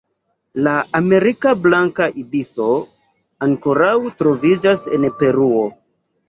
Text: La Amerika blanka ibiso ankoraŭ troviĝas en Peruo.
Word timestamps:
La 0.67 0.71
Amerika 0.99 1.51
blanka 1.65 2.07
ibiso 2.21 2.71
ankoraŭ 3.49 3.91
troviĝas 4.23 4.83
en 4.99 5.07
Peruo. 5.21 5.63